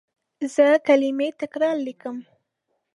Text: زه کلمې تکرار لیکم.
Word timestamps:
زه 0.53 0.67
کلمې 0.87 1.29
تکرار 1.41 1.75
لیکم. 1.85 2.17